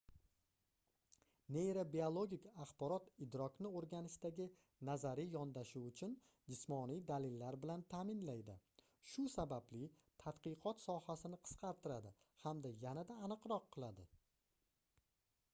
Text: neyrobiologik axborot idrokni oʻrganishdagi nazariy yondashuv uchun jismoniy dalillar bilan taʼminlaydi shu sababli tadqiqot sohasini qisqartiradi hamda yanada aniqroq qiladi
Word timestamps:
neyrobiologik 1.57 2.47
axborot 2.63 3.11
idrokni 3.25 3.71
oʻrganishdagi 3.81 4.47
nazariy 4.89 5.29
yondashuv 5.35 5.85
uchun 5.91 6.15
jismoniy 6.55 7.03
dalillar 7.13 7.59
bilan 7.67 7.85
taʼminlaydi 7.93 8.57
shu 9.13 9.27
sababli 9.37 9.85
tadqiqot 10.25 10.83
sohasini 10.87 11.41
qisqartiradi 11.49 12.15
hamda 12.45 12.73
yanada 12.89 13.23
aniqroq 13.31 13.73
qiladi 13.79 14.09